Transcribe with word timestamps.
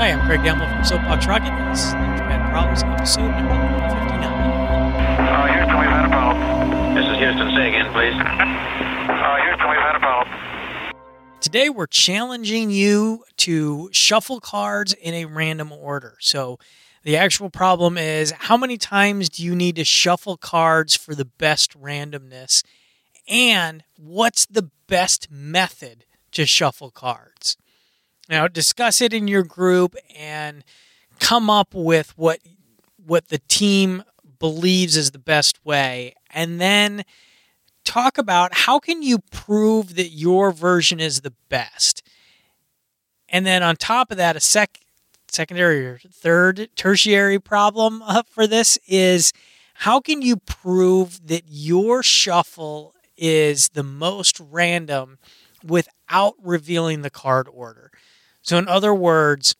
Hi, 0.00 0.12
I'm 0.12 0.24
Craig 0.24 0.42
Gamble 0.42 0.66
from 0.66 0.82
Soapbox 0.82 1.26
Rocket. 1.26 1.52
This 1.68 1.84
is 1.84 1.92
Launchpad 1.92 2.50
Problems, 2.50 2.82
episode 2.84 3.32
number 3.32 3.52
159. 3.52 4.32
Uh, 5.28 5.46
Houston, 5.52 5.78
we've 5.78 5.90
had 5.90 6.06
a 6.06 6.08
problem. 6.08 6.94
This 6.94 7.04
is 7.04 7.18
Houston. 7.18 7.54
Say 7.54 7.68
again, 7.68 7.92
please. 7.92 8.16
Uh, 8.16 9.36
Houston, 9.44 9.68
we've 9.68 9.78
had 9.78 9.96
a 9.96 10.00
problem. 10.00 11.34
Today, 11.42 11.68
we're 11.68 11.86
challenging 11.86 12.70
you 12.70 13.24
to 13.36 13.90
shuffle 13.92 14.40
cards 14.40 14.94
in 14.94 15.12
a 15.12 15.26
random 15.26 15.70
order. 15.70 16.16
So, 16.20 16.58
the 17.02 17.18
actual 17.18 17.50
problem 17.50 17.98
is 17.98 18.30
how 18.30 18.56
many 18.56 18.78
times 18.78 19.28
do 19.28 19.44
you 19.44 19.54
need 19.54 19.76
to 19.76 19.84
shuffle 19.84 20.38
cards 20.38 20.96
for 20.96 21.14
the 21.14 21.26
best 21.26 21.78
randomness? 21.78 22.64
And 23.28 23.84
what's 23.98 24.46
the 24.46 24.70
best 24.86 25.30
method 25.30 26.06
to 26.32 26.46
shuffle 26.46 26.90
cards? 26.90 27.58
Now, 28.30 28.46
discuss 28.46 29.00
it 29.00 29.12
in 29.12 29.26
your 29.26 29.42
group 29.42 29.96
and 30.16 30.62
come 31.18 31.50
up 31.50 31.74
with 31.74 32.16
what 32.16 32.38
what 33.04 33.28
the 33.28 33.40
team 33.48 34.04
believes 34.38 34.96
is 34.96 35.10
the 35.10 35.18
best 35.18 35.64
way 35.64 36.14
and 36.30 36.60
then 36.60 37.02
talk 37.84 38.18
about 38.18 38.54
how 38.54 38.78
can 38.78 39.02
you 39.02 39.18
prove 39.32 39.96
that 39.96 40.10
your 40.10 40.52
version 40.52 41.00
is 41.00 41.22
the 41.22 41.32
best. 41.48 42.02
And 43.28 43.44
then 43.44 43.64
on 43.64 43.74
top 43.74 44.12
of 44.12 44.16
that 44.18 44.36
a 44.36 44.40
sec 44.40 44.78
secondary 45.26 45.84
or 45.84 45.98
third 45.98 46.68
tertiary 46.76 47.40
problem 47.40 48.02
for 48.30 48.46
this 48.46 48.78
is 48.86 49.32
how 49.74 49.98
can 49.98 50.22
you 50.22 50.36
prove 50.36 51.26
that 51.26 51.42
your 51.48 52.02
shuffle 52.04 52.94
is 53.16 53.70
the 53.70 53.82
most 53.82 54.38
random 54.38 55.18
without 55.64 56.34
revealing 56.40 57.02
the 57.02 57.10
card 57.10 57.48
order? 57.52 57.90
So, 58.42 58.58
in 58.58 58.68
other 58.68 58.94
words, 58.94 59.54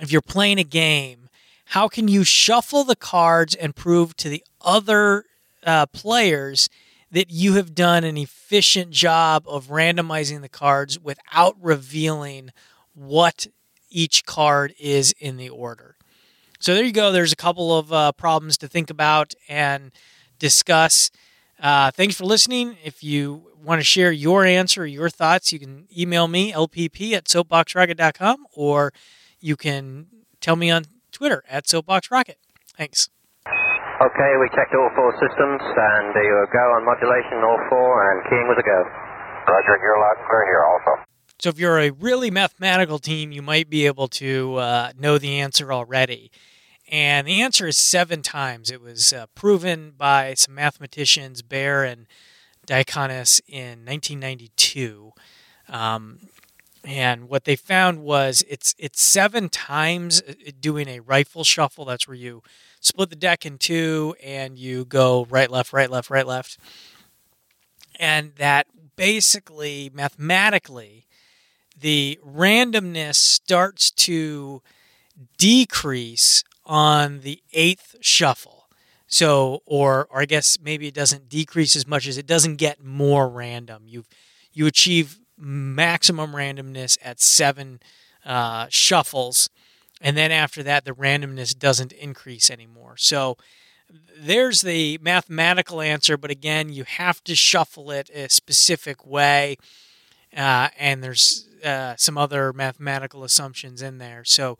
if 0.00 0.10
you're 0.10 0.20
playing 0.20 0.58
a 0.58 0.64
game, 0.64 1.28
how 1.66 1.88
can 1.88 2.08
you 2.08 2.24
shuffle 2.24 2.84
the 2.84 2.96
cards 2.96 3.54
and 3.54 3.76
prove 3.76 4.16
to 4.16 4.28
the 4.28 4.44
other 4.60 5.24
uh, 5.64 5.86
players 5.86 6.68
that 7.10 7.30
you 7.30 7.54
have 7.54 7.74
done 7.74 8.04
an 8.04 8.16
efficient 8.16 8.90
job 8.90 9.44
of 9.46 9.68
randomizing 9.68 10.40
the 10.40 10.48
cards 10.48 10.98
without 10.98 11.56
revealing 11.60 12.50
what 12.94 13.46
each 13.90 14.24
card 14.24 14.74
is 14.80 15.14
in 15.18 15.36
the 15.36 15.48
order? 15.48 15.96
So, 16.58 16.74
there 16.74 16.84
you 16.84 16.92
go. 16.92 17.12
There's 17.12 17.32
a 17.32 17.36
couple 17.36 17.76
of 17.76 17.92
uh, 17.92 18.12
problems 18.12 18.56
to 18.58 18.68
think 18.68 18.90
about 18.90 19.34
and 19.48 19.92
discuss. 20.38 21.10
Uh, 21.62 21.92
thanks 21.92 22.16
for 22.16 22.24
listening. 22.24 22.76
If 22.82 23.04
you 23.04 23.52
want 23.62 23.80
to 23.80 23.84
share 23.84 24.10
your 24.10 24.44
answer 24.44 24.82
or 24.82 24.86
your 24.86 25.08
thoughts, 25.08 25.52
you 25.52 25.60
can 25.60 25.86
email 25.96 26.26
me, 26.26 26.50
lpp 26.52 27.12
at 27.12 27.26
soapboxrocket.com, 27.26 28.46
or 28.52 28.92
you 29.40 29.54
can 29.54 30.08
tell 30.40 30.56
me 30.56 30.72
on 30.72 30.86
Twitter 31.12 31.44
at 31.48 31.66
soapboxrocket. 31.66 32.34
Thanks. 32.76 33.10
Okay, 33.46 34.32
we 34.40 34.48
checked 34.48 34.74
all 34.74 34.90
four 34.96 35.12
systems, 35.12 35.62
and 35.62 36.14
you 36.16 36.34
were 36.34 36.50
go 36.52 36.58
on 36.58 36.84
modulation, 36.84 37.38
all 37.46 37.58
four, 37.70 38.10
and 38.10 38.24
keying 38.28 38.48
was 38.48 38.58
a 38.58 38.66
go. 38.66 38.82
Roger, 39.46 39.78
you're 39.80 40.00
loud 40.00 40.18
and 40.18 40.26
clear 40.26 40.44
here 40.44 40.64
also. 40.64 41.04
So, 41.38 41.48
if 41.50 41.58
you're 41.60 41.78
a 41.78 41.90
really 41.90 42.30
mathematical 42.30 42.98
team, 42.98 43.30
you 43.30 43.42
might 43.42 43.70
be 43.70 43.86
able 43.86 44.08
to 44.08 44.56
uh, 44.56 44.92
know 44.98 45.18
the 45.18 45.38
answer 45.38 45.72
already. 45.72 46.32
And 46.92 47.26
the 47.26 47.40
answer 47.40 47.66
is 47.66 47.78
seven 47.78 48.20
times. 48.20 48.70
It 48.70 48.82
was 48.82 49.14
uh, 49.14 49.24
proven 49.34 49.94
by 49.96 50.34
some 50.34 50.54
mathematicians, 50.54 51.40
Bayer 51.40 51.82
and 51.84 52.06
Diaconis, 52.66 53.40
in 53.48 53.86
1992. 53.86 55.12
Um, 55.70 56.18
and 56.84 57.30
what 57.30 57.44
they 57.44 57.56
found 57.56 58.02
was 58.02 58.44
it's 58.46 58.74
it's 58.76 59.02
seven 59.02 59.48
times 59.48 60.20
uh, 60.28 60.34
doing 60.60 60.86
a 60.86 61.00
rifle 61.00 61.44
shuffle. 61.44 61.86
That's 61.86 62.06
where 62.06 62.16
you 62.16 62.42
split 62.80 63.08
the 63.08 63.16
deck 63.16 63.46
in 63.46 63.56
two 63.56 64.14
and 64.22 64.58
you 64.58 64.84
go 64.84 65.24
right, 65.30 65.50
left, 65.50 65.72
right, 65.72 65.90
left, 65.90 66.10
right, 66.10 66.26
left. 66.26 66.58
And 67.98 68.34
that 68.36 68.66
basically, 68.96 69.90
mathematically, 69.94 71.06
the 71.78 72.20
randomness 72.22 73.14
starts 73.14 73.90
to 73.92 74.60
decrease 75.38 76.44
on 76.72 77.20
the 77.20 77.42
eighth 77.52 77.96
shuffle. 78.00 78.66
So, 79.06 79.60
or, 79.66 80.06
or 80.10 80.22
I 80.22 80.24
guess 80.24 80.56
maybe 80.58 80.88
it 80.88 80.94
doesn't 80.94 81.28
decrease 81.28 81.76
as 81.76 81.86
much 81.86 82.06
as 82.06 82.16
it 82.16 82.26
doesn't 82.26 82.56
get 82.56 82.82
more 82.82 83.28
random. 83.28 83.82
You 83.86 84.04
you 84.54 84.66
achieve 84.66 85.18
maximum 85.36 86.32
randomness 86.32 86.96
at 87.04 87.20
seven 87.20 87.80
uh, 88.24 88.68
shuffles, 88.70 89.50
and 90.00 90.16
then 90.16 90.32
after 90.32 90.62
that, 90.62 90.86
the 90.86 90.92
randomness 90.92 91.56
doesn't 91.58 91.92
increase 91.92 92.50
anymore. 92.50 92.94
So, 92.96 93.36
there's 94.18 94.62
the 94.62 94.98
mathematical 95.02 95.82
answer, 95.82 96.16
but 96.16 96.30
again, 96.30 96.72
you 96.72 96.84
have 96.84 97.22
to 97.24 97.34
shuffle 97.34 97.90
it 97.90 98.08
a 98.14 98.30
specific 98.30 99.06
way, 99.06 99.58
uh, 100.34 100.68
and 100.78 101.04
there's 101.04 101.46
uh, 101.62 101.96
some 101.98 102.16
other 102.16 102.54
mathematical 102.54 103.24
assumptions 103.24 103.82
in 103.82 103.98
there. 103.98 104.24
So 104.24 104.56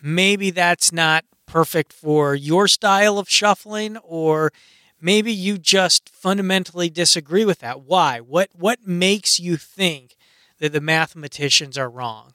maybe 0.00 0.50
that's 0.50 0.92
not 0.92 1.24
perfect 1.46 1.92
for 1.92 2.34
your 2.34 2.68
style 2.68 3.18
of 3.18 3.28
shuffling 3.28 3.96
or 3.98 4.52
maybe 5.00 5.32
you 5.32 5.58
just 5.58 6.08
fundamentally 6.08 6.90
disagree 6.90 7.44
with 7.44 7.60
that. 7.60 7.82
Why? 7.82 8.20
What 8.20 8.50
what 8.52 8.86
makes 8.86 9.38
you 9.38 9.56
think 9.56 10.16
that 10.58 10.72
the 10.72 10.80
mathematicians 10.80 11.78
are 11.78 11.90
wrong? 11.90 12.32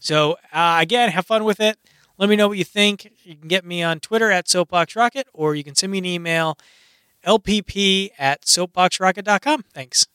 So 0.00 0.36
uh, 0.52 0.78
again 0.80 1.10
have 1.10 1.26
fun 1.26 1.44
with 1.44 1.60
it. 1.60 1.78
Let 2.16 2.28
me 2.28 2.36
know 2.36 2.46
what 2.48 2.58
you 2.58 2.64
think. 2.64 3.10
You 3.24 3.34
can 3.34 3.48
get 3.48 3.64
me 3.64 3.82
on 3.82 4.00
twitter 4.00 4.30
at 4.30 4.46
soapboxrocket 4.46 5.24
or 5.32 5.54
you 5.54 5.64
can 5.64 5.74
send 5.74 5.92
me 5.92 5.98
an 5.98 6.04
email 6.04 6.58
lpp 7.26 8.10
at 8.18 8.42
soapboxrocket.com 8.42 9.64
thanks 9.72 10.06